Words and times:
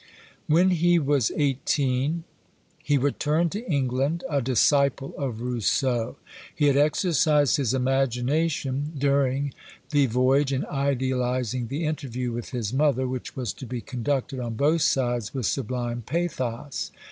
When 0.47 0.71
he 0.71 0.97
was 0.97 1.31
eighteen, 1.35 2.23
he 2.79 2.97
returned 2.97 3.51
to 3.51 3.63
England 3.71 4.23
a 4.27 4.41
disciple 4.41 5.13
of 5.15 5.41
Rousseau. 5.41 6.15
He 6.55 6.65
had 6.65 6.75
exercised 6.75 7.57
his 7.57 7.75
imagination 7.75 8.93
during 8.97 9.53
the 9.91 10.07
voyage 10.07 10.51
in 10.51 10.65
idealizing 10.65 11.67
the 11.67 11.85
interview 11.85 12.31
with 12.31 12.49
his 12.49 12.73
mother, 12.73 13.07
which 13.07 13.35
was 13.35 13.53
to 13.53 13.67
be 13.67 13.79
conducted 13.79 14.39
on 14.39 14.55
both 14.55 14.81
sides 14.81 15.35
with 15.35 15.45
sublime 15.45 16.01
pathos. 16.01 16.89